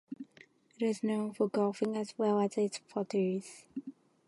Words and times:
It 0.79 0.81
is 0.83 1.03
known 1.03 1.31
for 1.31 1.47
golfing 1.47 1.95
as 1.95 2.17
well 2.17 2.39
as 2.39 2.57
its 2.57 2.79
potteries. 2.89 3.67